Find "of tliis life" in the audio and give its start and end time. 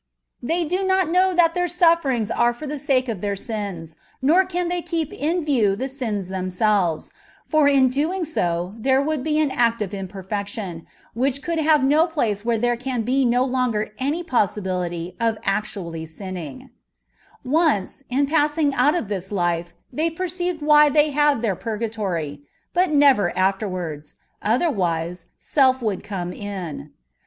18.95-19.73